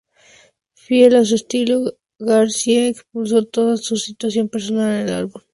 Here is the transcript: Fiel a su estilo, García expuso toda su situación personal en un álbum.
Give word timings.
Fiel 0.73 1.15
a 1.15 1.23
su 1.25 1.35
estilo, 1.35 1.93
García 2.17 2.87
expuso 2.87 3.45
toda 3.45 3.77
su 3.77 3.97
situación 3.97 4.49
personal 4.49 4.99
en 4.99 5.03
un 5.09 5.13
álbum. 5.13 5.41